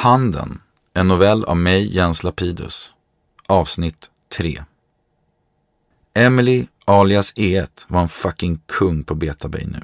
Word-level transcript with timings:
Handen, 0.00 0.60
en 0.94 1.08
novell 1.08 1.44
av 1.44 1.56
mig, 1.56 1.96
Jens 1.96 2.22
Lapidus. 2.22 2.92
Avsnitt 3.46 4.10
3. 4.36 4.64
Emily 6.14 6.66
alias 6.84 7.34
E1 7.34 7.68
var 7.88 8.00
en 8.00 8.08
fucking 8.08 8.60
kung 8.66 9.04
på 9.04 9.14
Betabay 9.14 9.66
nu. 9.66 9.80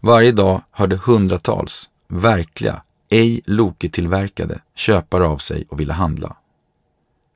Varje 0.00 0.32
dag 0.32 0.62
hörde 0.70 0.96
hundratals, 0.96 1.90
verkliga, 2.08 2.82
ej 3.08 3.40
Loke-tillverkade 3.44 4.60
köpare 4.74 5.26
av 5.26 5.38
sig 5.38 5.66
och 5.68 5.80
ville 5.80 5.92
handla. 5.92 6.36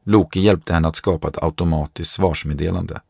Loke 0.05 0.41
hjälpte 0.41 0.75
henne 0.75 0.89
att 0.89 0.97
skapa 0.97 1.29
ett 1.29 1.43
automatiskt 1.43 2.13
svarsmeddelande. 2.13 3.01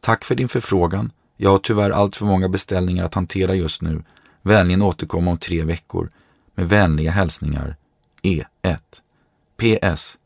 Tack 0.00 0.24
för 0.24 0.34
din 0.34 0.48
förfrågan. 0.48 1.12
Jag 1.36 1.50
har 1.50 1.58
tyvärr 1.58 1.90
allt 1.90 2.16
för 2.16 2.26
många 2.26 2.48
beställningar 2.48 3.04
att 3.04 3.14
hantera 3.14 3.54
just 3.54 3.82
nu. 3.82 4.02
Vänligen 4.42 4.82
återkomma 4.82 5.30
om 5.30 5.38
tre 5.38 5.64
veckor. 5.64 6.10
Med 6.54 6.68
vänliga 6.68 7.10
hälsningar 7.10 7.76
E1. 8.22 8.78
PS. 9.56 10.18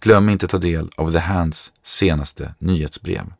Glöm 0.00 0.28
inte 0.28 0.46
ta 0.46 0.58
del 0.58 0.90
av 0.96 1.12
The 1.12 1.18
Hands 1.18 1.72
senaste 1.82 2.54
nyhetsbrev. 2.58 3.32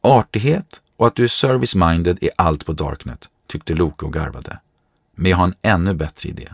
Artighet 0.00 0.82
och 0.96 1.06
att 1.06 1.14
du 1.14 1.24
är 1.24 1.28
service-minded 1.28 2.18
är 2.20 2.30
allt 2.36 2.66
på 2.66 2.72
Darknet, 2.72 3.28
tyckte 3.46 3.74
Loke 3.74 4.06
och 4.06 4.12
garvade. 4.12 4.60
Men 5.14 5.30
jag 5.30 5.38
har 5.38 5.44
en 5.44 5.54
ännu 5.62 5.94
bättre 5.94 6.28
idé. 6.28 6.48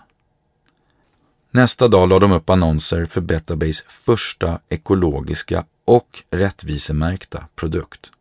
Nästa 1.50 1.88
dag 1.88 2.08
lade 2.08 2.20
de 2.20 2.32
upp 2.32 2.50
annonser 2.50 3.06
för 3.06 3.20
Betabase 3.20 3.84
första 3.88 4.60
ekologiska 4.68 5.64
och 5.84 6.22
rättvisemärkta 6.30 7.48
produkt. 7.54 8.12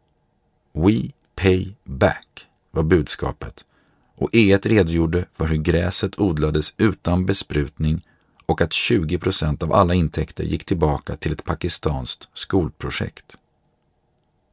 We 0.74 1.12
pay 1.36 1.74
back 1.84 2.48
var 2.72 2.84
budskapet 2.84 3.66
och 4.16 4.32
E1 4.32 4.68
redogjorde 4.68 5.26
för 5.34 5.48
hur 5.48 5.58
gräset 5.58 6.20
odlades 6.20 6.74
utan 6.78 7.26
besprutning 7.26 8.02
och 8.46 8.62
att 8.62 8.74
20 8.74 9.20
procent 9.20 9.64
av 9.64 9.74
alla 9.74 9.94
intäkter 9.94 10.44
gick 10.44 10.66
tillbaka 10.66 11.16
till 11.16 11.32
ett 11.32 11.44
pakistanskt 11.44 12.28
skolprojekt. 12.34 13.38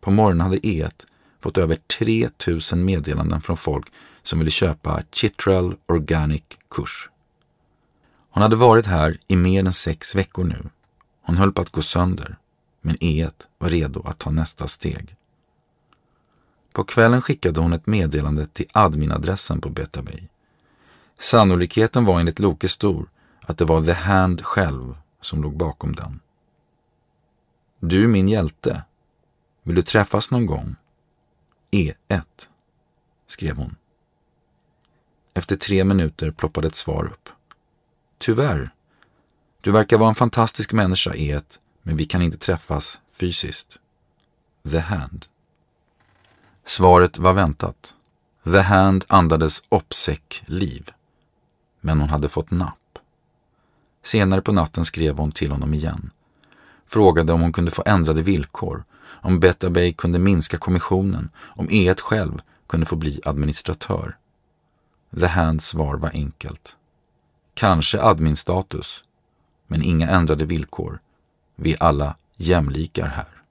På 0.01 0.11
morgonen 0.11 0.41
hade 0.41 0.57
E1 0.57 0.93
fått 1.41 1.59
över 1.59 1.79
3000 1.99 2.85
meddelanden 2.85 3.41
från 3.41 3.57
folk 3.57 3.87
som 4.23 4.39
ville 4.39 4.51
köpa 4.51 5.03
Chitral 5.13 5.77
Organic 5.87 6.43
kurs. 6.71 7.11
Hon 8.31 8.43
hade 8.43 8.57
varit 8.57 8.87
här 8.87 9.19
i 9.29 9.37
mer 9.37 9.65
än 9.65 9.73
sex 9.73 10.15
veckor 10.15 10.45
nu. 10.45 10.69
Hon 11.23 11.37
höll 11.37 11.53
på 11.53 11.63
att 11.63 11.71
gå 11.71 11.83
sönder, 11.83 12.37
men 12.81 12.97
E1 12.97 13.33
var 13.59 13.69
redo 13.69 14.03
att 14.05 14.19
ta 14.19 14.31
nästa 14.31 14.67
steg. 14.67 15.17
På 16.73 16.85
kvällen 16.85 17.23
skickade 17.23 17.61
hon 17.61 17.73
ett 17.73 17.87
meddelande 17.87 18.47
till 18.47 18.67
adminadressen 18.73 19.61
på 19.61 19.71
Betabay. 19.71 20.29
Sannolikheten 21.19 22.05
var 22.05 22.21
enligt 22.21 22.39
Loke 22.39 22.69
stor 22.69 23.11
att 23.41 23.59
det 23.59 23.65
var 23.65 23.85
The 23.85 23.93
Hand 23.93 24.45
själv 24.45 24.97
som 25.21 25.43
låg 25.43 25.57
bakom 25.57 25.95
den. 25.95 26.21
Du 27.81 28.05
är 28.05 28.09
min 28.09 28.29
hjälte. 28.29 28.85
Vill 29.63 29.75
du 29.75 29.83
träffas 29.83 30.31
någon 30.31 30.47
gång? 30.47 30.77
E1, 31.71 32.23
skrev 33.27 33.57
hon. 33.57 33.77
Efter 35.35 35.57
tre 35.57 35.85
minuter 35.85 36.31
ploppade 36.31 36.67
ett 36.67 36.75
svar 36.75 37.05
upp. 37.05 37.29
Tyvärr. 38.19 38.75
Du 39.61 39.73
verkar 39.73 39.99
vara 39.99 40.09
en 40.09 40.15
fantastisk 40.15 40.73
människa, 40.73 41.13
E1, 41.13 41.45
men 41.83 41.97
vi 41.97 42.05
kan 42.05 42.23
inte 42.23 42.39
träffas 42.39 43.01
fysiskt. 43.13 43.79
The 44.71 44.79
Hand. 44.79 45.27
Svaret 46.65 47.19
var 47.19 47.33
väntat. 47.35 47.95
The 48.45 48.61
Hand 48.61 49.05
andades 49.09 49.63
OPSEC-liv. 49.69 50.91
Men 51.81 52.01
hon 52.01 52.09
hade 52.09 52.29
fått 52.29 52.51
napp. 52.51 52.99
Senare 54.03 54.43
på 54.43 54.53
natten 54.53 54.85
skrev 54.85 55.19
hon 55.19 55.33
till 55.33 55.51
honom 55.51 55.75
igen. 55.75 56.11
Frågade 56.87 57.33
om 57.33 57.41
hon 57.41 57.53
kunde 57.53 57.71
få 57.71 57.83
ändrade 57.87 58.23
villkor, 58.23 58.85
om 59.05 59.41
Betabay 59.41 59.93
kunde 59.93 60.19
minska 60.19 60.59
kommissionen, 60.59 61.31
om 61.37 61.69
E1 61.69 62.01
själv 62.01 62.41
kunde 62.67 62.87
få 62.87 62.97
bli 62.97 63.21
administratör. 63.25 64.17
The 65.21 65.27
Hands 65.27 65.67
svar 65.67 65.97
var 65.97 66.11
enkelt. 66.15 66.77
Kanske 67.55 68.03
adminstatus, 68.03 69.05
men 69.67 69.83
inga 69.83 70.09
ändrade 70.09 70.45
villkor. 70.45 71.01
Vi 71.57 71.73
är 71.73 71.83
alla 71.83 72.17
jämlikar 72.37 73.07
här. 73.07 73.43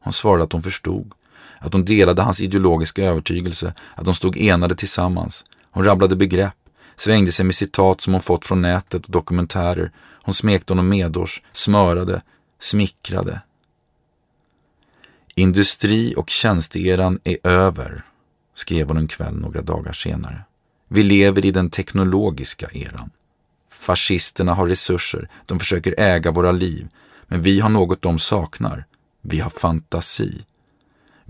Hon 0.00 0.12
svarade 0.12 0.44
att 0.44 0.52
hon 0.52 0.62
förstod, 0.62 1.12
att 1.58 1.72
hon 1.72 1.84
delade 1.84 2.22
hans 2.22 2.40
ideologiska 2.40 3.04
övertygelse, 3.04 3.74
att 3.94 4.04
de 4.04 4.14
stod 4.14 4.36
enade 4.36 4.74
tillsammans. 4.76 5.44
Hon 5.70 5.84
rabblade 5.84 6.16
begrepp, 6.16 6.54
svängde 6.96 7.32
sig 7.32 7.44
med 7.44 7.54
citat 7.54 8.00
som 8.00 8.12
hon 8.12 8.22
fått 8.22 8.46
från 8.46 8.62
nätet 8.62 9.04
och 9.04 9.12
dokumentärer. 9.12 9.92
Hon 10.22 10.34
smekte 10.34 10.72
honom 10.72 10.88
medårs, 10.88 11.42
smörade, 11.52 12.22
smickrade. 12.60 13.40
Industri 15.34 16.14
och 16.16 16.30
tjänsteeran 16.30 17.18
är 17.24 17.38
över, 17.46 18.02
skrev 18.54 18.88
hon 18.88 18.96
en 18.96 19.08
kväll 19.08 19.34
några 19.34 19.62
dagar 19.62 19.92
senare. 19.92 20.44
Vi 20.88 21.02
lever 21.02 21.46
i 21.46 21.50
den 21.50 21.70
teknologiska 21.70 22.68
eran. 22.72 23.10
Fascisterna 23.70 24.54
har 24.54 24.68
resurser, 24.68 25.28
de 25.46 25.58
försöker 25.58 25.94
äga 25.98 26.30
våra 26.30 26.52
liv. 26.52 26.88
Men 27.26 27.42
vi 27.42 27.60
har 27.60 27.68
något 27.68 28.02
de 28.02 28.18
saknar. 28.18 28.84
Vi 29.22 29.40
har 29.40 29.50
fantasi. 29.50 30.44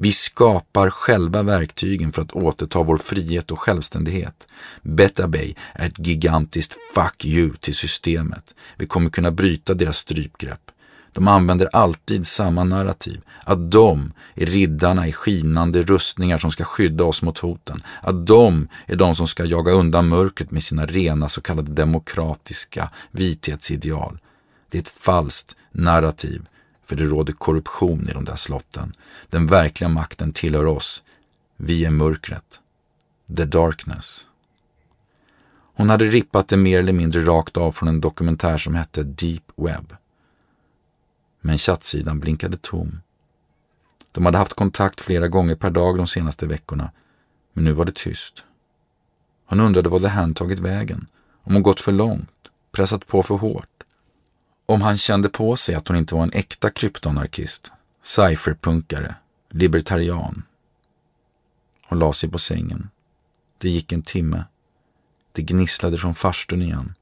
Vi 0.00 0.12
skapar 0.12 0.91
själva 0.91 1.42
verktygen 1.42 2.12
för 2.12 2.22
att 2.22 2.32
återta 2.32 2.82
vår 2.82 2.97
frihet 2.97 3.50
och 3.50 3.60
självständighet. 3.60 4.48
Betabay 4.82 5.54
är 5.72 5.86
ett 5.88 6.06
gigantiskt 6.06 6.76
fuck 6.94 7.25
you 7.25 7.56
till 7.60 7.75
systemet. 7.75 8.54
Vi 8.76 8.86
kommer 8.86 9.10
kunna 9.10 9.31
bryta 9.31 9.75
deras 9.75 9.97
strypgrepp. 9.97 10.60
De 11.12 11.28
använder 11.28 11.69
alltid 11.72 12.26
samma 12.26 12.64
narrativ. 12.64 13.20
Att 13.44 13.70
de 13.70 14.12
är 14.34 14.47
riddarna 14.47 15.06
i 15.06 15.12
skinande 15.12 15.82
rustningar 15.82 16.38
som 16.38 16.50
ska 16.50 16.65
skydda 16.65 17.04
oss 17.04 17.22
mot 17.22 17.38
hoten. 17.38 17.82
Att 18.03 18.26
de 18.26 18.69
är 18.86 18.97
de 18.97 19.15
som 19.15 19.28
ska 19.28 19.44
jaga 19.44 19.72
undan 19.72 20.09
mörkret 20.09 20.50
med 20.50 20.62
sina 20.62 20.86
rena 20.86 21.28
så 21.28 21.41
kallade 21.41 21.72
demokratiska 21.72 22.91
vithetsideal. 23.10 24.19
Det 24.70 24.78
är 24.78 24.82
ett 24.82 24.88
falskt 24.88 25.56
narrativ 25.72 26.42
för 26.88 26.97
det 26.97 27.04
råder 27.04 27.32
korruption 27.32 28.09
i 28.09 28.12
de 28.12 28.25
där 28.25 28.37
slotten. 28.37 28.93
Den 29.28 29.47
verkliga 29.47 29.88
makten 29.88 30.32
tillhör 30.32 30.66
oss. 30.66 31.03
Vi 31.56 31.84
är 31.84 31.91
mörkret. 31.91 32.60
The 33.37 33.44
darkness. 33.44 34.26
Hon 35.75 35.91
hade 35.91 36.04
rippat 36.04 36.48
det 36.48 36.56
mer 36.56 36.78
eller 36.78 36.93
mindre 36.93 37.21
rakt 37.21 37.56
av 37.56 37.72
från 37.72 37.88
en 37.88 38.00
dokumentär 38.00 38.59
som 38.59 38.75
hette 38.75 39.03
Deep 39.03 39.43
Web. 39.56 39.93
Men 41.41 41.59
chattsidan 41.59 42.21
blinkade 42.21 42.56
tom. 42.56 43.00
De 44.12 44.25
hade 44.25 44.38
haft 44.38 44.54
kontakt 44.54 45.00
flera 45.00 45.28
gånger 45.28 45.56
per 45.56 45.71
dag 45.71 45.97
de 45.97 46.06
senaste 46.06 46.47
veckorna, 46.47 46.91
men 47.53 47.65
nu 47.65 47.72
var 47.72 47.84
det 47.84 47.94
tyst. 47.94 48.44
Hon 49.47 49.60
undrade 49.60 49.88
vad 49.88 50.03
det 50.03 50.09
han 50.09 50.34
tagit 50.34 50.60
vägen, 50.60 51.06
om 51.43 51.54
hon 51.54 51.62
gått 51.62 51.81
för 51.81 51.93
långt, 51.93 52.48
pressat 52.72 53.06
på 53.06 53.22
för 53.22 53.34
hårt. 53.34 53.78
Om 54.70 54.82
han 54.82 54.96
kände 54.96 55.28
på 55.28 55.56
sig 55.56 55.74
att 55.74 55.88
hon 55.88 55.96
inte 55.96 56.14
var 56.14 56.22
en 56.22 56.32
äkta 56.32 56.70
kryptonarkist, 56.70 57.72
cypherpunkare, 58.02 59.14
libertarian. 59.50 60.42
Hon 61.86 61.98
la 61.98 62.12
sig 62.12 62.30
på 62.30 62.38
sängen. 62.38 62.90
Det 63.58 63.68
gick 63.68 63.92
en 63.92 64.02
timme. 64.02 64.44
Det 65.32 65.42
gnisslade 65.42 65.98
från 65.98 66.14
farstun 66.14 66.62
igen. 66.62 66.94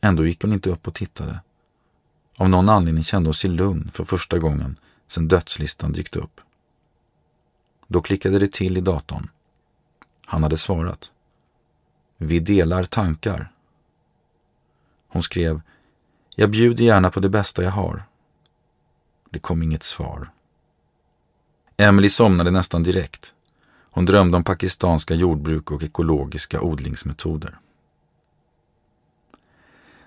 Ändå 0.00 0.26
gick 0.26 0.42
hon 0.42 0.52
inte 0.52 0.70
upp 0.70 0.88
och 0.88 0.94
tittade. 0.94 1.40
Av 2.36 2.48
någon 2.48 2.68
anledning 2.68 3.04
kände 3.04 3.28
hon 3.28 3.34
sig 3.34 3.50
lugn 3.50 3.90
för 3.94 4.04
första 4.04 4.38
gången 4.38 4.78
sedan 5.06 5.28
dödslistan 5.28 5.92
dykt 5.92 6.16
upp. 6.16 6.40
Då 7.86 8.02
klickade 8.02 8.38
det 8.38 8.52
till 8.52 8.76
i 8.76 8.80
datorn. 8.80 9.28
Han 10.26 10.42
hade 10.42 10.56
svarat. 10.56 11.12
Vi 12.16 12.40
delar 12.40 12.84
tankar. 12.84 13.52
Hon 15.08 15.22
skrev 15.22 15.60
jag 16.40 16.50
bjuder 16.50 16.84
gärna 16.84 17.10
på 17.10 17.20
det 17.20 17.28
bästa 17.28 17.62
jag 17.62 17.70
har. 17.70 18.02
Det 19.30 19.38
kom 19.38 19.62
inget 19.62 19.82
svar. 19.82 20.30
Emily 21.76 22.08
somnade 22.08 22.50
nästan 22.50 22.82
direkt. 22.82 23.34
Hon 23.90 24.04
drömde 24.04 24.36
om 24.36 24.44
pakistanska 24.44 25.14
jordbruk 25.14 25.70
och 25.70 25.82
ekologiska 25.82 26.60
odlingsmetoder. 26.60 27.58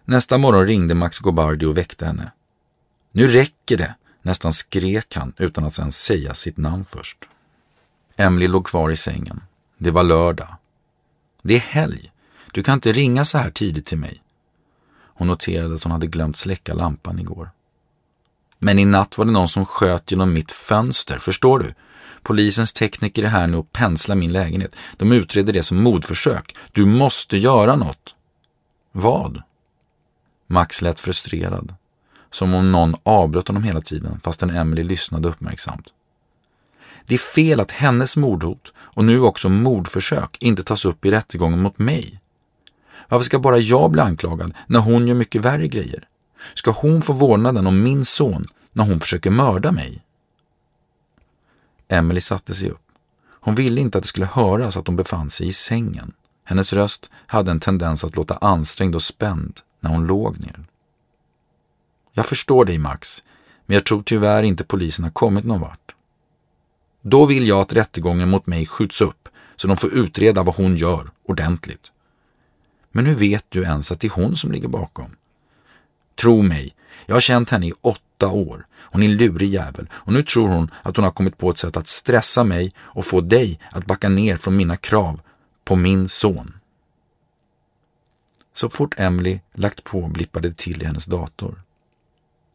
Nästa 0.06 0.38
morgon 0.38 0.68
ringde 0.68 0.96
Max 0.96 1.20
Gobardi 1.20 1.66
och 1.66 1.78
väckte 1.78 2.06
henne. 2.06 2.32
Nu 3.12 3.28
räcker 3.28 3.78
det, 3.78 3.96
nästan 4.22 4.54
skrek 4.54 5.16
han 5.16 5.34
utan 5.38 5.66
att 5.66 5.80
ens 5.80 6.04
säga 6.04 6.34
sitt 6.34 6.58
namn 6.58 6.86
först. 6.86 7.18
Emily 8.16 8.48
låg 8.48 8.68
kvar 8.68 8.92
i 8.92 8.96
sängen. 8.96 9.44
Det 9.78 9.92
var 9.92 10.04
lördag. 10.04 10.56
Det 11.42 11.56
är 11.56 11.60
helg. 11.60 12.12
Du 12.52 12.64
kan 12.64 12.74
inte 12.74 12.92
ringa 12.92 13.26
så 13.26 13.38
här 13.38 13.52
tidigt 13.52 13.86
till 13.86 13.98
mig. 13.98 14.22
Hon 15.22 15.28
noterade 15.28 15.76
att 15.76 15.84
hon 15.84 15.92
hade 15.92 16.08
glömt 16.08 16.38
släcka 16.38 16.74
lampan 16.74 17.20
igår. 17.20 17.52
Men 18.60 18.80
i 18.80 18.86
natt 18.86 19.18
var 19.18 19.26
det 19.26 19.32
någon 19.32 19.48
som 19.48 19.66
sköt 19.66 20.12
genom 20.12 20.34
mitt 20.34 20.52
fönster, 20.52 21.18
förstår 21.18 21.60
du? 21.60 21.74
Polisens 22.22 22.74
tekniker 22.74 23.24
är 23.24 23.28
här 23.28 23.48
nu 23.48 23.58
och 23.58 23.72
penslar 23.72 24.16
min 24.16 24.34
lägenhet. 24.34 24.76
De 24.98 25.12
utreder 25.12 25.54
det 25.54 25.64
som 25.64 25.84
mordförsök. 25.84 26.56
Du 26.72 26.86
måste 26.86 27.38
göra 27.38 27.76
något. 27.76 28.16
Vad? 28.92 29.42
Max 30.48 30.82
lät 30.82 31.00
frustrerad. 31.00 31.76
Som 32.32 32.54
om 32.54 32.72
någon 32.72 32.96
avbröt 33.04 33.48
honom 33.48 33.64
hela 33.64 33.82
tiden 33.82 34.20
fastän 34.24 34.50
Emily 34.50 34.84
lyssnade 34.84 35.30
uppmärksamt. 35.30 35.88
Det 37.06 37.16
är 37.16 37.20
fel 37.20 37.60
att 37.60 37.72
hennes 37.72 38.18
mordhot 38.18 38.74
och 38.78 39.06
nu 39.06 39.20
också 39.20 39.50
mordförsök 39.50 40.38
inte 40.40 40.64
tas 40.64 40.86
upp 40.86 41.06
i 41.06 41.12
rättegången 41.12 41.62
mot 41.62 41.80
mig. 41.80 42.21
Varför 43.12 43.24
ska 43.24 43.40
bara 43.40 43.58
jag 43.58 43.92
bli 43.92 44.02
anklagad 44.02 44.54
när 44.68 44.80
hon 44.80 45.08
gör 45.08 45.16
mycket 45.16 45.42
värre 45.42 45.68
grejer? 45.68 46.08
Ska 46.54 46.72
hon 46.72 47.02
få 47.02 47.14
vårdnaden 47.14 47.68
om 47.68 47.84
min 47.84 48.06
son 48.06 48.44
när 48.74 48.84
hon 48.84 49.00
försöker 49.00 49.32
mörda 49.32 49.72
mig? 49.72 50.04
Emily 51.88 52.22
satte 52.22 52.54
sig 52.54 52.70
upp. 52.70 52.82
Hon 53.30 53.56
ville 53.56 53.82
inte 53.82 53.98
att 53.98 54.04
det 54.04 54.08
skulle 54.08 54.26
höras 54.26 54.78
att 54.78 54.88
hon 54.88 54.96
befann 54.96 55.30
sig 55.30 55.48
i 55.48 55.54
sängen. 55.54 56.12
Hennes 56.44 56.74
röst 56.74 57.10
hade 57.28 57.52
en 57.52 57.60
tendens 57.60 58.04
att 58.04 58.16
låta 58.16 58.38
ansträngd 58.38 58.96
och 58.96 59.04
spänd 59.04 59.60
när 59.80 59.90
hon 59.90 60.08
låg 60.08 60.40
ner. 60.40 60.66
Jag 62.14 62.26
förstår 62.26 62.66
dig 62.66 62.78
Max, 62.78 63.24
men 63.66 63.74
jag 63.76 63.86
tror 63.86 64.02
tyvärr 64.02 64.44
inte 64.44 64.64
polisen 64.64 65.04
har 65.04 65.12
kommit 65.12 65.46
någon 65.46 65.62
vart. 65.62 65.96
Då 67.02 67.26
vill 67.26 67.48
jag 67.48 67.60
att 67.60 67.74
rättegången 67.74 68.30
mot 68.30 68.48
mig 68.48 68.66
skjuts 68.66 69.02
upp 69.02 69.30
så 69.56 69.68
de 69.68 69.78
får 69.78 69.94
utreda 69.94 70.44
vad 70.44 70.56
hon 70.56 70.76
gör 70.76 71.10
ordentligt. 71.24 71.92
Men 72.92 73.06
hur 73.06 73.16
vet 73.16 73.46
du 73.50 73.64
ens 73.64 73.92
att 73.92 74.00
det 74.00 74.08
är 74.08 74.12
hon 74.12 74.36
som 74.36 74.52
ligger 74.52 74.68
bakom? 74.68 75.16
Tro 76.16 76.42
mig, 76.42 76.76
jag 77.06 77.16
har 77.16 77.22
känt 77.22 77.50
henne 77.50 77.68
i 77.68 77.74
åtta 77.82 78.28
år. 78.28 78.66
Hon 78.72 79.04
är 79.04 79.10
en 79.10 79.18
lurig 79.18 79.50
jävel 79.50 79.90
och 79.94 80.14
nu 80.14 80.24
tror 80.24 80.48
hon 80.48 80.72
att 80.82 80.96
hon 80.96 81.06
har 81.06 81.12
kommit 81.12 81.38
på 81.38 81.50
ett 81.50 81.58
sätt 81.58 81.78
att 81.78 81.88
stressa 81.88 82.44
mig 82.44 82.72
och 82.80 83.06
få 83.06 83.22
dig 83.22 83.60
att 83.72 83.86
backa 83.86 84.10
ner 84.10 84.38
från 84.38 84.56
mina 84.56 84.78
krav 84.78 85.22
på 85.66 85.76
min 85.76 86.10
son. 86.10 86.54
Så 88.54 88.70
fort 88.70 88.96
Emily 88.98 89.40
lagt 89.54 89.84
på 89.84 90.08
blippade 90.08 90.50
det 90.50 90.58
till 90.58 90.82
i 90.82 90.86
hennes 90.86 91.06
dator. 91.06 91.62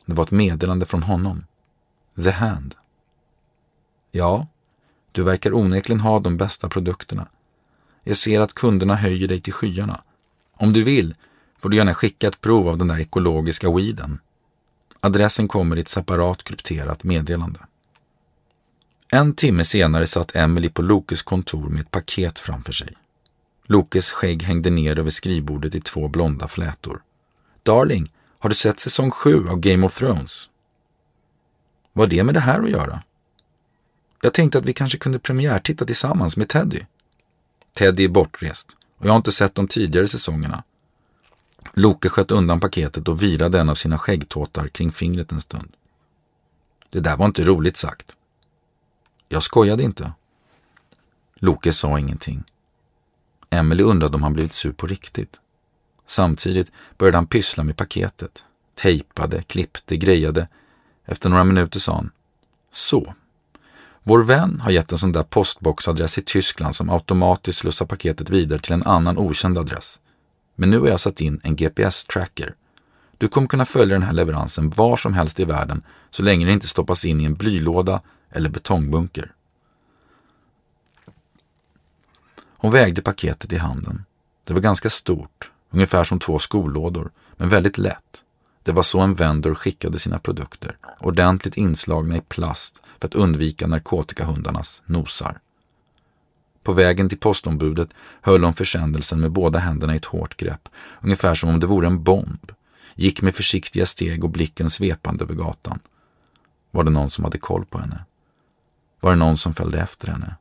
Det 0.07 0.15
var 0.15 0.25
ett 0.25 0.31
meddelande 0.31 0.87
från 0.87 1.03
honom. 1.03 1.45
The 2.23 2.31
Hand. 2.31 2.75
Ja, 4.13 4.47
du 5.13 5.23
verkar 5.23 5.55
onekligen 5.55 6.01
ha 6.01 6.21
de 6.21 6.37
bästa 6.37 6.69
produkterna. 6.69 7.29
Jag 8.05 8.17
ser 8.17 8.41
att 8.41 8.55
kunderna 8.55 8.95
höjer 8.95 9.29
dig 9.29 9.41
till 9.41 9.53
skyarna. 9.53 10.03
Om 10.57 10.73
du 10.73 10.85
vill 10.85 11.15
får 11.59 11.69
du 11.69 11.77
gärna 11.77 11.95
skicka 11.95 12.29
ett 12.29 12.41
prov 12.41 12.69
av 12.69 12.79
den 12.79 12.89
där 12.89 13.01
ekologiska 13.01 13.71
weeden. 13.71 14.19
Adressen 15.01 15.49
kommer 15.49 15.77
i 15.77 15.81
ett 15.81 15.89
separat 15.89 16.45
krypterat 16.45 17.05
meddelande. 17.05 17.61
En 19.13 19.35
timme 19.35 19.65
senare 19.65 20.07
satt 20.07 20.37
Emily 20.37 20.69
på 20.69 20.83
Lokes 20.83 21.23
kontor 21.23 21.69
med 21.69 21.81
ett 21.81 21.91
paket 21.91 22.41
framför 22.41 22.73
sig. 22.73 22.97
Lokes 23.67 24.11
skägg 24.11 24.43
hängde 24.43 24.71
ner 24.71 24.99
över 24.99 25.11
skrivbordet 25.11 25.75
i 25.75 25.81
två 25.81 26.09
blonda 26.09 26.49
flätor. 26.49 27.03
Darling, 27.63 28.13
har 28.39 28.51
du 28.51 28.57
sett 28.57 28.81
säsong 28.81 29.11
sju 29.11 29.49
av 29.49 29.61
Game 29.61 29.87
of 29.87 29.99
Thrones? 29.99 30.51
Vad 31.93 32.07
har 32.07 32.11
det 32.11 32.25
med 32.25 32.35
det 32.35 32.41
här 32.41 32.63
att 32.63 32.71
göra? 32.71 33.03
Jag 34.23 34.33
tänkte 34.33 34.59
att 34.59 34.65
vi 34.65 34.73
kanske 34.73 34.99
kunde 34.99 35.19
premiärtitta 35.19 35.85
tillsammans 35.85 36.37
med 36.37 36.49
Teddy. 36.49 36.81
Teddy 37.79 38.05
är 38.05 38.09
bortrest 38.09 38.77
och 38.99 39.07
jag 39.07 39.11
har 39.11 39.17
inte 39.17 39.33
sett 39.33 39.55
de 39.55 39.69
tidigare 39.69 40.09
säsongerna. 40.09 40.63
Loke 41.73 42.09
sköt 42.09 42.31
undan 42.31 42.61
paketet 42.61 43.09
och 43.09 43.23
virade 43.23 43.61
en 43.61 43.69
av 43.69 43.75
sina 43.75 43.99
skäggtåtar 43.99 44.69
kring 44.69 44.93
fingret 44.93 45.33
en 45.33 45.41
stund. 45.41 45.73
Det 46.91 47.01
där 47.01 47.17
var 47.17 47.27
inte 47.27 47.45
roligt 47.45 47.77
sagt. 47.77 48.17
Jag 49.29 49.43
skojade 49.43 49.83
inte. 49.83 50.13
Loke 51.35 51.73
sa 51.73 51.99
ingenting. 51.99 52.45
Emily 53.51 53.83
undrade 53.83 54.17
om 54.17 54.23
han 54.23 54.33
blivit 54.33 54.53
sur 54.53 54.73
på 54.73 54.87
riktigt. 54.87 55.41
Samtidigt 56.07 56.73
började 56.99 57.19
han 57.19 57.27
pyssla 57.27 57.65
med 57.65 57.77
paketet. 57.77 58.45
Tejpade, 58.75 59.43
klippte, 59.43 59.97
grejade. 59.97 60.49
Efter 61.05 61.29
några 61.29 61.45
minuter 61.45 61.81
sa 61.81 61.95
han. 61.95 62.11
Så. 62.73 63.15
Vår 64.09 64.25
vän 64.25 64.61
har 64.61 64.71
gett 64.71 64.93
en 64.93 64.99
sån 64.99 65.13
där 65.13 65.23
postboxadress 65.23 66.19
i 66.19 66.23
Tyskland 66.23 66.75
som 66.75 66.91
automatiskt 66.91 67.59
slussar 67.59 67.87
paketet 67.87 68.31
vidare 68.31 68.61
till 68.61 68.73
en 68.73 68.83
annan 68.83 69.19
okänd 69.19 69.59
adress. 69.59 70.01
Men 70.55 70.71
nu 70.71 70.79
har 70.79 70.89
jag 70.89 71.01
satt 71.01 71.21
in 71.21 71.41
en 71.43 71.57
GPS-tracker. 71.57 72.55
Du 73.19 73.29
kommer 73.29 73.49
kunna 73.49 73.67
följa 73.67 73.95
den 73.95 74.03
här 74.03 74.13
leveransen 74.13 74.71
var 74.71 74.97
som 74.97 75.15
helst 75.15 75.41
i 75.41 75.45
världen 75.45 75.83
så 76.11 76.23
länge 76.23 76.45
den 76.45 76.55
inte 76.55 76.69
stoppas 76.69 77.05
in 77.05 77.21
i 77.21 77.25
en 77.25 77.35
blylåda 77.35 78.01
eller 78.31 78.51
betongbunker. 78.51 79.33
Hon 82.57 82.71
vägde 82.71 83.03
paketet 83.03 83.53
i 83.53 83.57
handen. 83.57 84.05
Det 84.45 84.55
var 84.55 84.61
ganska 84.61 84.91
stort, 84.91 85.51
ungefär 85.71 86.05
som 86.05 86.19
två 86.19 86.39
skolådor, 86.39 87.11
men 87.37 87.49
väldigt 87.49 87.79
lätt. 87.79 88.25
Det 88.67 88.73
var 88.73 88.83
så 88.83 89.01
en 89.01 89.15
vendor 89.15 89.55
skickade 89.55 89.99
sina 89.99 90.19
produkter, 90.19 90.77
ordentligt 91.01 91.57
inslagna 91.57 92.17
i 92.17 92.21
plast 92.21 92.83
för 93.01 93.09
att 93.09 93.15
undvika 93.15 93.67
narkotikahundarnas 93.67 94.83
nosar. 94.87 95.39
På 96.63 96.73
vägen 96.73 97.09
till 97.09 97.19
postombudet 97.19 97.89
höll 98.21 98.45
hon 98.45 98.55
försändelsen 98.55 99.21
med 99.21 99.33
båda 99.33 99.59
händerna 99.59 99.95
i 99.95 99.97
ett 99.97 100.05
hårt 100.05 100.37
grepp, 100.37 100.69
ungefär 101.03 101.35
som 101.35 101.49
om 101.49 101.61
det 101.61 101.67
vore 101.67 101.87
en 101.87 102.03
bomb. 102.03 102.53
Gick 102.95 103.23
med 103.23 103.35
försiktiga 103.35 103.87
steg 103.87 104.25
och 104.25 104.31
blicken 104.31 104.71
svepande 104.71 105.25
över 105.25 105.35
gatan. 105.35 105.79
Var 106.71 106.85
det 106.85 106.91
någon 106.91 107.11
som 107.11 107.25
hade 107.25 107.39
koll 107.39 107.65
på 107.65 107.79
henne? 107.79 108.05
Var 109.01 109.11
det 109.11 109.17
någon 109.17 109.37
som 109.37 109.55
följde 109.55 109.81
efter 109.81 110.09
henne? 110.09 110.37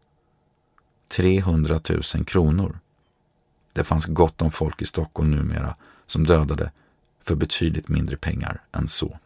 300 1.12 1.80
000 2.16 2.25
kronor. 2.25 2.80
Det 3.74 3.83
fanns 3.83 4.06
gott 4.06 4.42
om 4.42 4.51
folk 4.51 4.81
i 4.81 4.86
Stockholm 4.86 5.31
numera 5.31 5.75
som 6.06 6.24
dödade 6.24 6.71
för 7.27 7.36
betydligt 7.36 7.88
mindre 7.88 8.18
pengar 8.18 8.62
än 8.72 8.88
så. 8.88 9.19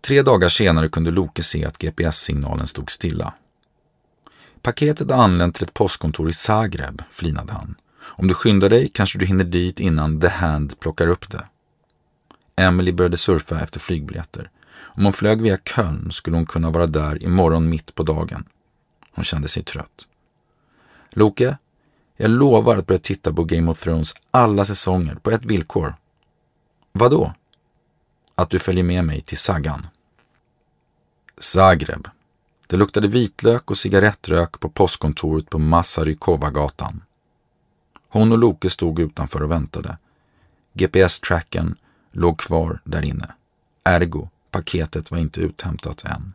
Tre 0.00 0.22
dagar 0.22 0.48
senare 0.48 0.88
kunde 0.88 1.10
Loke 1.10 1.42
se 1.42 1.64
att 1.64 1.78
GPS-signalen 1.78 2.66
stod 2.66 2.90
stilla. 2.90 3.34
Paketet 4.62 5.10
har 5.10 5.24
anlänt 5.24 5.54
till 5.54 5.64
ett 5.64 5.74
postkontor 5.74 6.28
i 6.28 6.32
Zagreb, 6.32 7.02
flinade 7.10 7.52
han. 7.52 7.74
Om 8.00 8.28
du 8.28 8.34
skyndar 8.34 8.68
dig 8.68 8.88
kanske 8.88 9.18
du 9.18 9.26
hinner 9.26 9.44
dit 9.44 9.80
innan 9.80 10.20
The 10.20 10.28
Hand 10.28 10.80
plockar 10.80 11.08
upp 11.08 11.30
det. 11.30 11.44
Emily 12.56 12.92
började 12.92 13.16
surfa 13.16 13.60
efter 13.60 13.80
flygbiljetter. 13.80 14.50
Om 14.80 15.04
hon 15.04 15.12
flög 15.12 15.42
via 15.42 15.58
Köln 15.58 16.12
skulle 16.12 16.36
hon 16.36 16.46
kunna 16.46 16.70
vara 16.70 16.86
där 16.86 17.22
imorgon 17.22 17.68
mitt 17.68 17.94
på 17.94 18.02
dagen. 18.02 18.44
Hon 19.12 19.24
kände 19.24 19.48
sig 19.48 19.62
trött. 19.62 20.06
Loke, 21.10 21.56
jag 22.16 22.30
lovar 22.30 22.76
att 22.76 22.86
börja 22.86 22.98
titta 22.98 23.32
på 23.32 23.44
Game 23.44 23.70
of 23.70 23.80
Thrones 23.82 24.14
alla 24.30 24.64
säsonger 24.64 25.14
på 25.14 25.30
ett 25.30 25.44
villkor. 25.44 25.94
Vadå? 26.98 27.32
Att 28.34 28.50
du 28.50 28.58
följer 28.58 28.84
med 28.84 29.04
mig 29.04 29.20
till 29.20 29.38
Sagan. 29.38 29.86
Zagreb. 31.38 32.08
Det 32.66 32.76
luktade 32.76 33.08
vitlök 33.08 33.70
och 33.70 33.76
cigarettrök 33.76 34.60
på 34.60 34.68
postkontoret 34.68 35.50
på 35.50 35.58
Masarykova-gatan. 35.58 37.02
Hon 38.08 38.32
och 38.32 38.38
Loke 38.38 38.70
stod 38.70 39.00
utanför 39.00 39.42
och 39.42 39.50
väntade. 39.50 39.98
GPS-tracken 40.72 41.76
låg 42.12 42.38
kvar 42.38 42.80
där 42.84 43.04
inne. 43.04 43.34
Ergo, 43.84 44.28
paketet 44.50 45.10
var 45.10 45.18
inte 45.18 45.40
uthämtat 45.40 46.04
än. 46.04 46.32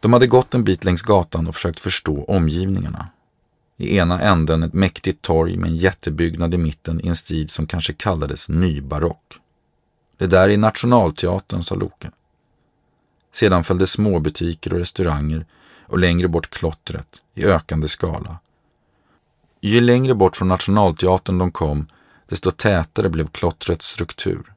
De 0.00 0.12
hade 0.12 0.26
gått 0.26 0.54
en 0.54 0.64
bit 0.64 0.84
längs 0.84 1.02
gatan 1.02 1.48
och 1.48 1.54
försökt 1.54 1.80
förstå 1.80 2.24
omgivningarna. 2.24 3.08
I 3.76 3.96
ena 3.96 4.20
änden 4.20 4.62
ett 4.62 4.72
mäktigt 4.72 5.22
torg 5.22 5.56
med 5.56 5.70
en 5.70 5.76
jättebyggnad 5.76 6.54
i 6.54 6.58
mitten 6.58 7.00
i 7.04 7.08
en 7.08 7.16
stil 7.16 7.48
som 7.48 7.66
kanske 7.66 7.92
kallades 7.92 8.48
nybarock. 8.48 9.40
Det 10.20 10.26
där 10.26 10.48
är 10.48 10.58
Nationalteatern, 10.58 11.64
sa 11.64 11.74
Loke. 11.74 12.10
Sedan 13.32 13.64
följde 13.64 13.86
småbutiker 13.86 14.72
och 14.72 14.78
restauranger 14.78 15.46
och 15.82 15.98
längre 15.98 16.28
bort 16.28 16.50
klottret 16.50 17.22
i 17.34 17.44
ökande 17.44 17.88
skala. 17.88 18.38
Ju 19.60 19.80
längre 19.80 20.14
bort 20.14 20.36
från 20.36 20.48
Nationalteatern 20.48 21.38
de 21.38 21.52
kom, 21.52 21.86
desto 22.26 22.50
tätare 22.50 23.08
blev 23.08 23.28
klottrets 23.28 23.86
struktur. 23.86 24.52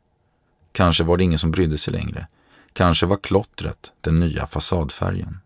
Kanske 0.71 1.03
var 1.03 1.17
det 1.17 1.23
ingen 1.23 1.39
som 1.39 1.51
brydde 1.51 1.77
sig 1.77 1.93
längre. 1.93 2.27
Kanske 2.73 3.05
var 3.05 3.17
klottret 3.17 3.91
den 4.01 4.15
nya 4.15 4.47
fasadfärgen. 4.47 5.39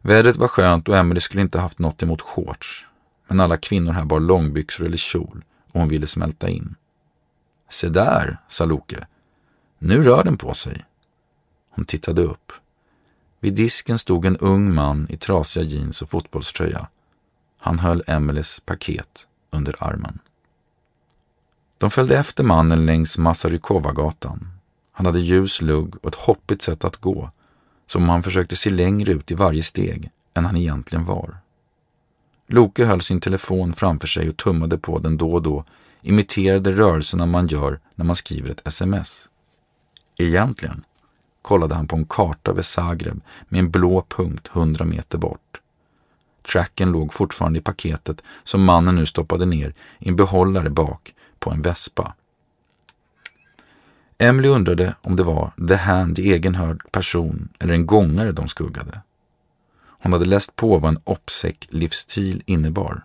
Vädret 0.00 0.36
var 0.36 0.48
skönt 0.48 0.88
och 0.88 0.96
Emelie 0.96 1.20
skulle 1.20 1.42
inte 1.42 1.58
haft 1.58 1.78
något 1.78 2.02
emot 2.02 2.20
shorts. 2.20 2.84
Men 3.28 3.40
alla 3.40 3.56
kvinnor 3.56 3.92
här 3.92 4.04
bar 4.04 4.20
långbyxor 4.20 4.86
eller 4.86 4.96
kjol 4.96 5.44
och 5.72 5.80
hon 5.80 5.88
ville 5.88 6.06
smälta 6.06 6.48
in. 6.48 6.74
Se 7.68 7.88
där, 7.88 8.38
sa 8.48 8.64
Loke. 8.64 9.06
Nu 9.78 10.02
rör 10.02 10.24
den 10.24 10.38
på 10.38 10.54
sig. 10.54 10.84
Hon 11.70 11.84
tittade 11.84 12.22
upp. 12.22 12.52
Vid 13.40 13.54
disken 13.54 13.98
stod 13.98 14.24
en 14.24 14.36
ung 14.36 14.74
man 14.74 15.06
i 15.10 15.16
trasiga 15.16 15.64
jeans 15.64 16.02
och 16.02 16.10
fotbollströja. 16.10 16.88
Han 17.58 17.78
höll 17.78 18.02
Emelies 18.06 18.60
paket 18.60 19.26
under 19.50 19.74
armen. 19.78 20.18
De 21.78 21.90
följde 21.90 22.18
efter 22.18 22.44
mannen 22.44 22.86
längs 22.86 23.18
Masarykova-gatan. 23.18 24.48
Han 24.92 25.06
hade 25.06 25.20
ljus 25.20 25.60
lugg 25.60 25.96
och 26.02 26.08
ett 26.08 26.14
hoppigt 26.14 26.62
sätt 26.62 26.84
att 26.84 26.96
gå, 26.96 27.30
som 27.86 28.02
om 28.02 28.08
han 28.08 28.22
försökte 28.22 28.56
se 28.56 28.70
längre 28.70 29.12
ut 29.12 29.30
i 29.30 29.34
varje 29.34 29.62
steg 29.62 30.10
än 30.34 30.44
han 30.44 30.56
egentligen 30.56 31.04
var. 31.04 31.36
Loke 32.46 32.84
höll 32.84 33.00
sin 33.00 33.20
telefon 33.20 33.72
framför 33.72 34.06
sig 34.06 34.28
och 34.28 34.36
tummade 34.36 34.78
på 34.78 34.98
den 34.98 35.16
då 35.16 35.32
och 35.32 35.42
då 35.42 35.64
imiterade 36.02 36.72
rörelserna 36.72 37.26
man 37.26 37.46
gör 37.46 37.80
när 37.94 38.04
man 38.04 38.16
skriver 38.16 38.50
ett 38.50 38.66
sms. 38.66 39.28
Egentligen 40.18 40.84
kollade 41.42 41.74
han 41.74 41.88
på 41.88 41.96
en 41.96 42.04
karta 42.04 42.50
över 42.50 42.62
Zagreb 42.62 43.20
med 43.48 43.58
en 43.58 43.70
blå 43.70 44.06
punkt 44.08 44.48
hundra 44.48 44.84
meter 44.84 45.18
bort. 45.18 45.60
Tracken 46.52 46.92
låg 46.92 47.12
fortfarande 47.12 47.58
i 47.58 47.62
paketet 47.62 48.22
som 48.44 48.64
mannen 48.64 48.94
nu 48.94 49.06
stoppade 49.06 49.46
ner 49.46 49.74
i 49.98 50.08
en 50.08 50.16
behållare 50.16 50.70
bak 50.70 51.14
på 51.38 51.50
en 51.50 51.62
vespa. 51.62 52.14
Emily 54.18 54.48
undrade 54.48 54.94
om 55.02 55.16
det 55.16 55.22
var 55.22 55.52
The 55.68 55.74
Hand 55.74 56.18
i 56.18 56.32
egen 56.32 56.54
hörd 56.54 56.92
person 56.92 57.48
eller 57.58 57.74
en 57.74 57.86
gångare 57.86 58.32
de 58.32 58.48
skuggade. 58.48 59.00
Hon 59.78 60.12
hade 60.12 60.24
läst 60.24 60.56
på 60.56 60.78
vad 60.78 60.90
en 60.90 60.98
OPSEC-livsstil 61.04 62.42
innebar. 62.46 63.02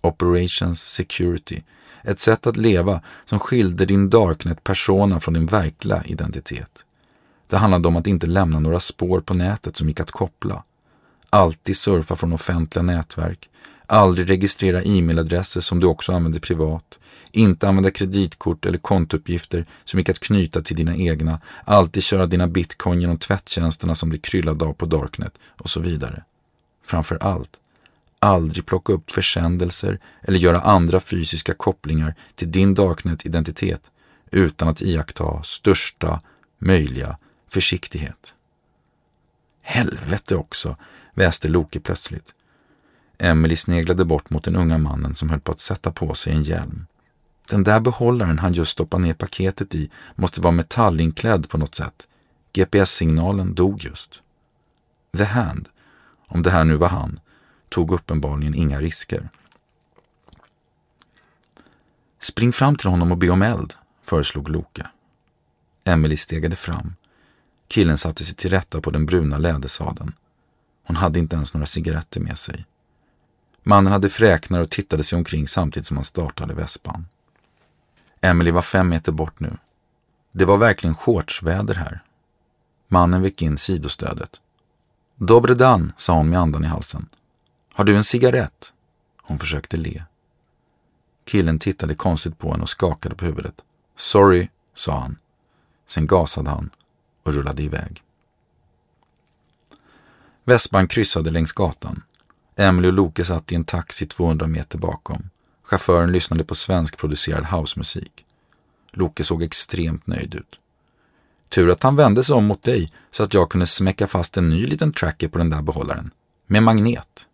Operations 0.00 0.82
Security, 0.82 1.62
ett 2.02 2.20
sätt 2.20 2.46
att 2.46 2.56
leva 2.56 3.00
som 3.24 3.38
skilde 3.38 3.86
din 3.86 4.10
Darknet-persona 4.10 5.20
från 5.20 5.34
din 5.34 5.46
verkliga 5.46 6.02
identitet. 6.04 6.84
Det 7.46 7.56
handlade 7.56 7.88
om 7.88 7.96
att 7.96 8.06
inte 8.06 8.26
lämna 8.26 8.60
några 8.60 8.80
spår 8.80 9.20
på 9.20 9.34
nätet 9.34 9.76
som 9.76 9.88
gick 9.88 10.00
att 10.00 10.10
koppla. 10.10 10.64
Alltid 11.30 11.76
surfa 11.76 12.16
från 12.16 12.32
offentliga 12.32 12.82
nätverk. 12.82 13.48
Aldrig 13.86 14.30
registrera 14.30 14.82
e-mailadresser 14.82 15.60
som 15.60 15.80
du 15.80 15.86
också 15.86 16.12
använder 16.12 16.40
privat. 16.40 16.98
Inte 17.32 17.68
använda 17.68 17.90
kreditkort 17.90 18.66
eller 18.66 18.78
kontouppgifter 18.78 19.66
som 19.84 19.98
gick 19.98 20.08
att 20.08 20.20
knyta 20.20 20.62
till 20.62 20.76
dina 20.76 20.96
egna. 20.96 21.40
Alltid 21.64 22.02
köra 22.02 22.26
dina 22.26 22.48
bitcoin 22.48 23.00
genom 23.00 23.18
tvättjänsterna 23.18 23.94
som 23.94 24.08
blir 24.08 24.20
kryllade 24.20 24.64
av 24.64 24.72
på 24.72 24.86
Darknet 24.86 25.32
och 25.60 25.70
så 25.70 25.80
vidare. 25.80 26.22
Framför 26.84 27.18
allt, 27.20 27.50
aldrig 28.18 28.66
plocka 28.66 28.92
upp 28.92 29.10
försändelser 29.10 29.98
eller 30.22 30.38
göra 30.38 30.60
andra 30.60 31.00
fysiska 31.00 31.54
kopplingar 31.54 32.14
till 32.34 32.50
din 32.50 32.74
Darknet-identitet 32.74 33.90
utan 34.30 34.68
att 34.68 34.82
iaktta 34.82 35.42
största 35.42 36.20
möjliga 36.58 37.18
försiktighet. 37.48 38.34
Helvete 39.62 40.36
också, 40.36 40.76
väste 41.14 41.48
Loke 41.48 41.80
plötsligt. 41.80 42.34
Emily 43.18 43.56
sneglade 43.56 44.04
bort 44.04 44.30
mot 44.30 44.44
den 44.44 44.56
unga 44.56 44.78
mannen 44.78 45.14
som 45.14 45.30
höll 45.30 45.40
på 45.40 45.52
att 45.52 45.60
sätta 45.60 45.92
på 45.92 46.14
sig 46.14 46.32
en 46.32 46.42
hjälm. 46.42 46.86
Den 47.50 47.64
där 47.64 47.80
behållaren 47.80 48.38
han 48.38 48.52
just 48.52 48.70
stoppade 48.70 49.02
ner 49.02 49.14
paketet 49.14 49.74
i 49.74 49.90
måste 50.14 50.40
vara 50.40 50.52
metallinklädd 50.52 51.48
på 51.48 51.58
något 51.58 51.74
sätt. 51.74 52.08
GPS-signalen 52.52 53.54
dog 53.54 53.84
just. 53.84 54.22
The 55.16 55.24
Hand, 55.24 55.68
om 56.26 56.42
det 56.42 56.50
här 56.50 56.64
nu 56.64 56.76
var 56.76 56.88
han, 56.88 57.20
tog 57.68 57.92
uppenbarligen 57.92 58.54
inga 58.54 58.80
risker. 58.80 59.28
Spring 62.20 62.52
fram 62.52 62.76
till 62.76 62.88
honom 62.90 63.12
och 63.12 63.18
be 63.18 63.30
om 63.30 63.42
eld, 63.42 63.74
föreslog 64.02 64.48
Loke. 64.48 64.86
Emily 65.84 66.16
stegade 66.16 66.56
fram. 66.56 66.94
Killen 67.68 67.98
satte 67.98 68.24
sig 68.24 68.34
till 68.34 68.50
rätta 68.50 68.80
på 68.80 68.90
den 68.90 69.06
bruna 69.06 69.38
lädersadeln. 69.38 70.12
Hon 70.84 70.96
hade 70.96 71.18
inte 71.18 71.36
ens 71.36 71.54
några 71.54 71.66
cigaretter 71.66 72.20
med 72.20 72.38
sig. 72.38 72.66
Mannen 73.62 73.92
hade 73.92 74.08
fräknar 74.08 74.60
och 74.60 74.70
tittade 74.70 75.04
sig 75.04 75.16
omkring 75.16 75.48
samtidigt 75.48 75.86
som 75.86 75.96
han 75.96 76.04
startade 76.04 76.54
vespan. 76.54 77.06
Emily 78.20 78.50
var 78.50 78.62
fem 78.62 78.88
meter 78.88 79.12
bort 79.12 79.40
nu. 79.40 79.56
Det 80.32 80.44
var 80.44 80.56
verkligen 80.56 80.94
shortsväder 80.94 81.74
här. 81.74 82.02
Mannen 82.88 83.22
vek 83.22 83.42
in 83.42 83.58
sidostödet. 83.58 84.40
Dobre 85.16 85.54
dan, 85.54 85.92
sa 85.96 86.12
hon 86.12 86.28
med 86.28 86.38
andan 86.38 86.64
i 86.64 86.68
halsen. 86.68 87.08
Har 87.78 87.84
du 87.84 87.96
en 87.96 88.04
cigarett? 88.04 88.72
Hon 89.22 89.38
försökte 89.38 89.76
le. 89.76 90.02
Killen 91.24 91.58
tittade 91.58 91.94
konstigt 91.94 92.38
på 92.38 92.50
henne 92.50 92.62
och 92.62 92.68
skakade 92.68 93.14
på 93.14 93.24
huvudet. 93.24 93.54
Sorry, 93.96 94.48
sa 94.74 95.00
han. 95.00 95.18
Sen 95.86 96.06
gasade 96.06 96.50
han 96.50 96.70
och 97.22 97.32
rullade 97.34 97.62
iväg. 97.62 98.02
Vespan 100.44 100.88
kryssade 100.88 101.30
längs 101.30 101.52
gatan. 101.52 102.02
Emily 102.56 102.88
och 102.88 102.92
Loke 102.92 103.24
satt 103.24 103.52
i 103.52 103.54
en 103.54 103.64
taxi 103.64 104.06
200 104.06 104.46
meter 104.46 104.78
bakom. 104.78 105.30
Chauffören 105.62 106.12
lyssnade 106.12 106.44
på 106.44 106.54
svenskproducerad 106.54 107.44
housemusik. 107.44 108.24
Loke 108.90 109.24
såg 109.24 109.42
extremt 109.42 110.06
nöjd 110.06 110.34
ut. 110.34 110.60
Tur 111.48 111.70
att 111.70 111.82
han 111.82 111.96
vände 111.96 112.24
sig 112.24 112.34
om 112.34 112.44
mot 112.44 112.62
dig 112.62 112.92
så 113.10 113.22
att 113.22 113.34
jag 113.34 113.50
kunde 113.50 113.66
smäcka 113.66 114.06
fast 114.06 114.36
en 114.36 114.50
ny 114.50 114.66
liten 114.66 114.92
tracker 114.92 115.28
på 115.28 115.38
den 115.38 115.50
där 115.50 115.62
behållaren. 115.62 116.10
Med 116.46 116.62
magnet. 116.62 117.24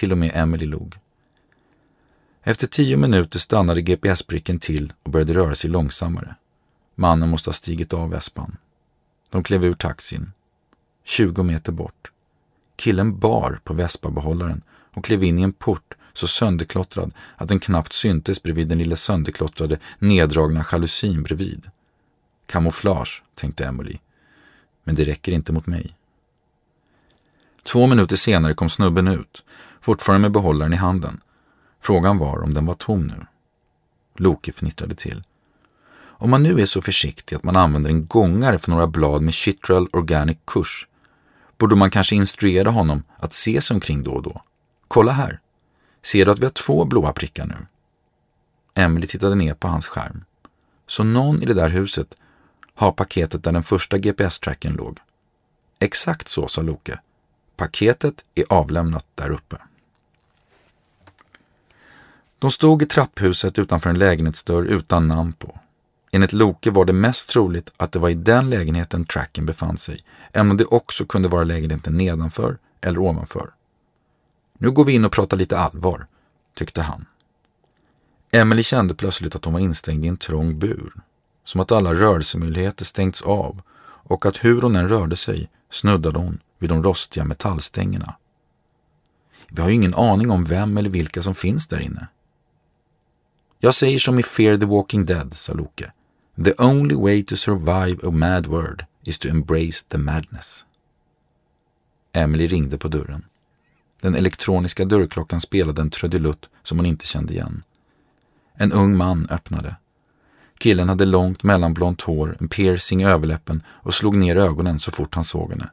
Till 0.00 0.12
och 0.12 0.18
med 0.18 0.30
Emily 0.34 0.66
log. 0.66 0.96
Efter 2.42 2.66
tio 2.66 2.96
minuter 2.96 3.38
stannade 3.38 3.82
GPS-pricken 3.82 4.58
till 4.58 4.92
och 5.02 5.10
började 5.10 5.34
röra 5.34 5.54
sig 5.54 5.70
långsammare. 5.70 6.34
Mannen 6.94 7.28
måste 7.28 7.48
ha 7.48 7.52
stigit 7.52 7.92
av 7.92 8.10
vespan. 8.10 8.56
De 9.30 9.42
klev 9.42 9.64
ur 9.64 9.74
taxin. 9.74 10.32
20 11.04 11.42
meter 11.42 11.72
bort. 11.72 12.10
Killen 12.76 13.18
bar 13.18 13.60
på 13.64 13.74
vespabehållaren 13.74 14.62
och 14.94 15.04
klev 15.04 15.24
in 15.24 15.38
i 15.38 15.42
en 15.42 15.52
port 15.52 15.94
så 16.12 16.28
sönderklottrad 16.28 17.14
att 17.36 17.48
den 17.48 17.58
knappt 17.58 17.92
syntes 17.92 18.42
bredvid 18.42 18.68
den 18.68 18.78
lilla 18.78 18.96
sönderklottrade, 18.96 19.78
neddragna 19.98 20.64
jalusin 20.72 21.22
bredvid. 21.22 21.70
Kamouflage, 22.46 23.22
tänkte 23.34 23.64
Emily. 23.64 23.98
Men 24.84 24.94
det 24.94 25.04
räcker 25.04 25.32
inte 25.32 25.52
mot 25.52 25.66
mig. 25.66 25.96
Två 27.62 27.86
minuter 27.86 28.16
senare 28.16 28.54
kom 28.54 28.68
snubben 28.68 29.08
ut, 29.08 29.44
fortfarande 29.80 30.22
med 30.22 30.32
behållaren 30.32 30.72
i 30.72 30.76
handen. 30.76 31.20
Frågan 31.80 32.18
var 32.18 32.42
om 32.42 32.54
den 32.54 32.66
var 32.66 32.74
tom 32.74 33.06
nu. 33.06 33.26
Loke 34.16 34.52
fnittrade 34.52 34.94
till. 34.94 35.22
Om 36.20 36.30
man 36.30 36.42
nu 36.42 36.60
är 36.60 36.66
så 36.66 36.82
försiktig 36.82 37.36
att 37.36 37.44
man 37.44 37.56
använder 37.56 37.90
en 37.90 38.06
gångare 38.06 38.58
för 38.58 38.70
några 38.70 38.86
blad 38.86 39.22
med 39.22 39.34
Chitral 39.34 39.88
Organic 39.92 40.38
Kush 40.46 40.86
borde 41.58 41.76
man 41.76 41.90
kanske 41.90 42.16
instruera 42.16 42.70
honom 42.70 43.02
att 43.16 43.32
se 43.32 43.60
sig 43.60 43.74
omkring 43.74 44.02
då 44.02 44.10
och 44.10 44.22
då. 44.22 44.42
Kolla 44.88 45.12
här. 45.12 45.40
Ser 46.02 46.24
du 46.26 46.32
att 46.32 46.38
vi 46.38 46.44
har 46.44 46.50
två 46.50 46.84
blåa 46.84 47.12
prickar 47.12 47.46
nu? 47.46 47.66
Emily 48.74 49.06
tittade 49.06 49.34
ner 49.34 49.54
på 49.54 49.68
hans 49.68 49.86
skärm. 49.86 50.24
Så 50.86 51.04
någon 51.04 51.42
i 51.42 51.46
det 51.46 51.54
där 51.54 51.68
huset 51.68 52.14
har 52.74 52.92
paketet 52.92 53.44
där 53.44 53.52
den 53.52 53.62
första 53.62 53.98
GPS-tracken 53.98 54.72
låg. 54.72 54.98
Exakt 55.78 56.28
så, 56.28 56.48
sa 56.48 56.62
Loke. 56.62 57.00
Paketet 57.56 58.24
är 58.34 58.44
avlämnat 58.48 59.06
där 59.14 59.30
uppe. 59.30 59.56
De 62.40 62.50
stod 62.50 62.82
i 62.82 62.86
trapphuset 62.86 63.58
utanför 63.58 63.90
en 63.90 63.98
lägenhetsdörr 63.98 64.64
utan 64.64 65.08
namn 65.08 65.32
på. 65.32 65.58
Enligt 66.12 66.32
Loke 66.32 66.70
var 66.70 66.84
det 66.84 66.92
mest 66.92 67.28
troligt 67.28 67.70
att 67.76 67.92
det 67.92 67.98
var 67.98 68.08
i 68.08 68.14
den 68.14 68.50
lägenheten 68.50 69.04
tracken 69.04 69.46
befann 69.46 69.76
sig, 69.76 70.04
även 70.32 70.50
om 70.50 70.56
det 70.56 70.64
också 70.64 71.06
kunde 71.06 71.28
vara 71.28 71.44
lägenheten 71.44 71.96
nedanför 71.96 72.58
eller 72.80 72.98
ovanför. 72.98 73.50
Nu 74.58 74.70
går 74.70 74.84
vi 74.84 74.92
in 74.92 75.04
och 75.04 75.12
pratar 75.12 75.36
lite 75.36 75.58
allvar, 75.58 76.06
tyckte 76.54 76.82
han. 76.82 77.06
Emily 78.32 78.62
kände 78.62 78.94
plötsligt 78.94 79.34
att 79.34 79.44
hon 79.44 79.54
var 79.54 79.60
instängd 79.60 80.04
i 80.04 80.08
en 80.08 80.16
trång 80.16 80.58
bur. 80.58 80.92
Som 81.44 81.60
att 81.60 81.72
alla 81.72 81.94
rörelsemöjligheter 81.94 82.84
stängts 82.84 83.22
av 83.22 83.62
och 83.82 84.26
att 84.26 84.44
hur 84.44 84.62
hon 84.62 84.76
än 84.76 84.88
rörde 84.88 85.16
sig 85.16 85.50
snuddade 85.70 86.18
hon 86.18 86.38
vid 86.58 86.70
de 86.70 86.82
rostiga 86.82 87.24
metallstängerna. 87.24 88.14
Vi 89.48 89.62
har 89.62 89.68
ju 89.68 89.74
ingen 89.74 89.94
aning 89.94 90.30
om 90.30 90.44
vem 90.44 90.78
eller 90.78 90.90
vilka 90.90 91.22
som 91.22 91.34
finns 91.34 91.66
där 91.66 91.80
inne. 91.80 92.08
Jag 93.62 93.74
säger 93.74 93.98
som 93.98 94.18
i 94.18 94.22
Fear 94.22 94.56
the 94.56 94.66
Walking 94.66 95.04
Dead, 95.04 95.34
sa 95.34 95.52
Loke. 95.52 95.92
The 96.44 96.54
only 96.58 96.94
way 96.94 97.24
to 97.24 97.36
survive 97.36 98.08
a 98.08 98.10
mad 98.10 98.46
world 98.46 98.84
is 99.04 99.18
to 99.18 99.28
embrace 99.28 99.84
the 99.88 99.98
madness. 99.98 100.64
Emily 102.12 102.46
ringde 102.46 102.78
på 102.78 102.88
dörren. 102.88 103.24
Den 104.00 104.14
elektroniska 104.14 104.84
dörrklockan 104.84 105.40
spelade 105.40 105.82
en 105.82 105.90
trudelutt 105.90 106.48
som 106.62 106.78
hon 106.78 106.86
inte 106.86 107.06
kände 107.06 107.32
igen. 107.32 107.62
En 108.54 108.72
ung 108.72 108.96
man 108.96 109.26
öppnade. 109.30 109.76
Killen 110.58 110.88
hade 110.88 111.04
långt 111.04 111.42
mellanblont 111.42 112.02
hår, 112.02 112.36
en 112.40 112.48
piercing 112.48 113.02
i 113.02 113.06
överläppen 113.06 113.62
och 113.68 113.94
slog 113.94 114.16
ner 114.16 114.36
ögonen 114.36 114.78
så 114.78 114.90
fort 114.90 115.14
han 115.14 115.24
såg 115.24 115.50
henne. 115.50 115.70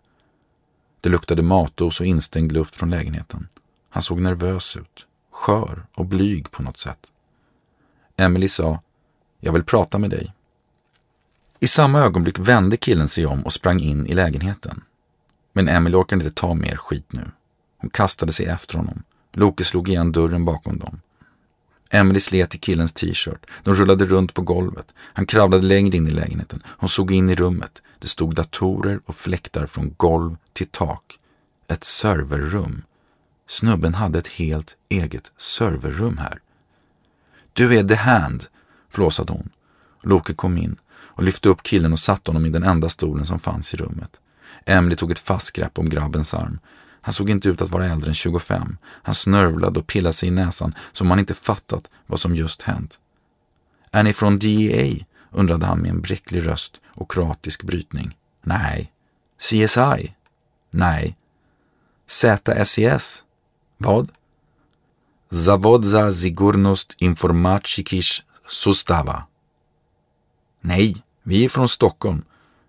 Det 1.02 1.10
luktade 1.10 1.42
matos 1.42 2.00
och 2.00 2.06
instängd 2.06 2.52
luft 2.52 2.76
från 2.76 2.90
lägenheten. 2.90 3.48
Han 3.90 4.04
såg 4.04 4.22
nervös 4.22 4.78
ut, 4.78 5.06
skör 5.32 5.86
och 5.94 6.06
blyg 6.06 6.52
på 6.52 6.64
något 6.64 6.78
sätt. 6.78 7.12
Emily 8.18 8.50
sa, 8.50 8.82
jag 9.40 9.54
vill 9.54 9.64
prata 9.64 9.98
med 9.98 10.10
dig. 10.10 10.34
I 11.60 11.68
samma 11.68 12.00
ögonblick 12.00 12.40
vände 12.40 12.78
killen 12.78 13.08
sig 13.08 13.26
om 13.26 13.46
och 13.46 13.54
sprang 13.54 13.80
in 13.80 14.08
i 14.08 14.14
lägenheten. 14.14 14.84
Men 15.54 15.68
Emily 15.68 15.96
orkade 15.96 16.24
inte 16.24 16.36
ta 16.36 16.54
mer 16.54 16.76
skit 16.76 17.14
nu. 17.14 17.32
Hon 17.78 17.90
kastade 17.90 18.34
sig 18.34 18.46
efter 18.46 18.78
honom. 18.78 19.04
Loke 19.34 19.64
slog 19.64 19.90
igen 19.90 20.12
dörren 20.12 20.46
bakom 20.46 20.80
dem. 20.80 21.02
Emily 21.90 22.20
slet 22.20 22.56
i 22.56 22.58
killens 22.58 22.94
t-shirt. 22.94 23.46
De 23.64 23.74
rullade 23.74 24.06
runt 24.06 24.34
på 24.34 24.42
golvet. 24.42 24.94
Han 24.98 25.26
kravlade 25.26 25.64
längre 25.64 25.98
in 25.98 26.08
i 26.08 26.12
lägenheten. 26.12 26.64
Hon 26.66 26.90
såg 26.90 27.12
in 27.12 27.30
i 27.30 27.36
rummet. 27.36 27.82
Det 28.00 28.08
stod 28.08 28.36
datorer 28.36 29.00
och 29.06 29.16
fläktar 29.16 29.66
från 29.66 29.94
golv 29.98 30.36
till 30.54 30.68
tak. 30.68 31.20
Ett 31.68 31.84
serverrum. 31.84 32.82
Snubben 33.48 33.94
hade 33.94 34.20
ett 34.20 34.28
helt 34.28 34.76
eget 34.90 35.32
serverrum 35.38 36.18
här. 36.18 36.40
Du 37.58 37.78
är 37.78 37.84
the 37.84 37.96
hand, 37.96 38.46
flåsade 38.90 39.34
hon. 39.34 39.50
Loke 40.04 40.34
kom 40.34 40.58
in 40.58 40.76
och 40.90 41.24
lyfte 41.24 41.50
upp 41.50 41.64
killen 41.64 41.94
och 41.94 42.00
satte 42.00 42.32
honom 42.32 42.46
i 42.46 42.50
den 42.50 42.64
enda 42.64 42.90
stolen 42.90 43.26
som 43.26 43.40
fanns 43.40 43.74
i 43.74 43.78
rummet. 43.78 44.20
Emily 44.66 44.96
tog 44.96 45.12
ett 45.12 45.20
fast 45.20 45.52
grepp 45.52 45.80
om 45.80 45.90
grabbens 45.90 46.34
arm. 46.34 46.60
Han 47.02 47.14
såg 47.14 47.30
inte 47.30 47.50
ut 47.50 47.62
att 47.62 47.70
vara 47.70 47.86
äldre 47.86 48.10
än 48.10 48.14
25. 48.14 48.78
Han 48.84 49.16
snörvlade 49.16 49.80
och 49.80 49.88
pillade 49.88 50.14
sig 50.14 50.30
i 50.30 50.32
näsan 50.32 50.76
som 50.92 51.10
han 51.10 51.20
inte 51.20 51.34
fattat 51.34 51.84
vad 52.08 52.20
som 52.20 52.36
just 52.36 52.62
hänt. 52.62 53.00
Är 53.92 54.04
ni 54.04 54.14
från 54.14 54.40
DEA? 54.40 55.06
undrade 55.32 55.66
han 55.66 55.80
med 55.80 55.92
en 55.92 56.02
bräcklig 56.02 56.48
röst 56.48 56.82
och 56.88 57.12
kroatisk 57.12 57.64
brytning. 57.64 58.18
Nej. 58.44 58.92
CSI? 59.40 60.16
Nej. 60.70 61.18
ZSIS? 62.08 63.24
Vad? 63.78 64.12
Zavodza 65.32 66.12
Zigurnost 66.12 66.96
Informacikish 66.98 68.24
Sustava. 68.48 69.24
Nej, 70.62 71.04
vi 71.24 71.46
är 71.46 71.50
från 71.50 71.70
Stockholm, 71.70 72.24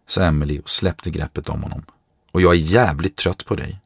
sa 0.07 0.23
Emily 0.23 0.61
och 0.61 0.71
släppte 0.71 1.11
greppet 1.11 1.49
om 1.49 1.63
honom. 1.63 1.85
Och 2.33 2.41
jag 2.41 2.53
är 2.53 2.59
jävligt 2.59 3.17
trött 3.17 3.45
på 3.45 3.55
dig. 3.55 3.81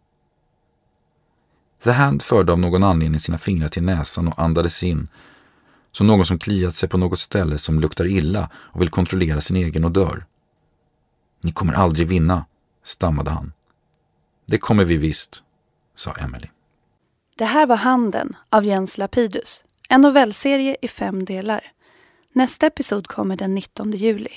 The 1.85 1.91
Hand 1.91 2.23
förde 2.23 2.53
av 2.53 2.59
någon 2.59 2.85
anledning 2.85 3.21
sina 3.21 3.39
fingrar 3.39 3.69
till 3.69 3.83
näsan 3.83 4.29
och 4.29 4.39
andades 4.39 4.83
in 4.83 5.09
som 5.93 6.07
någon 6.07 6.27
som 6.27 6.39
kliat 6.39 6.77
sig 6.77 6.89
på 6.89 6.99
något 6.99 7.21
ställe 7.21 7.59
som 7.59 7.81
luktar 7.81 8.07
illa 8.07 8.51
och 8.55 8.81
vill 8.81 8.91
kontrollera 8.91 9.41
sin 9.41 9.57
egen 9.57 9.85
odör. 9.85 10.27
Ni 11.41 11.53
kommer 11.53 11.73
aldrig 11.73 12.09
vinna, 12.09 12.45
stammade 12.85 13.31
han. 13.31 13.53
Det 14.47 14.59
kommer 14.59 14.85
vi 14.85 14.97
visst, 14.97 15.43
sa 15.97 16.13
Emily. 16.13 16.49
Det 17.43 17.47
här 17.47 17.67
var 17.67 17.77
Handen 17.77 18.37
av 18.51 18.65
Jens 18.65 18.99
Lapidus. 18.99 19.65
En 19.89 20.01
novellserie 20.01 20.77
i 20.83 20.89
fem 20.89 21.25
delar. 21.25 21.73
Nästa 22.33 22.67
episod 22.67 23.07
kommer 23.07 23.37
den 23.37 23.55
19 23.55 23.91
juli. 23.91 24.31